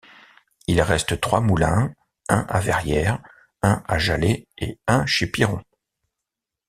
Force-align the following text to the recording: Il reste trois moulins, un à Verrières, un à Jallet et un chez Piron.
Il 0.65 0.81
reste 0.81 1.21
trois 1.21 1.41
moulins, 1.41 1.93
un 2.27 2.43
à 2.49 2.59
Verrières, 2.59 3.21
un 3.61 3.83
à 3.87 3.99
Jallet 3.99 4.47
et 4.57 4.79
un 4.87 5.05
chez 5.05 5.27
Piron. 5.27 5.61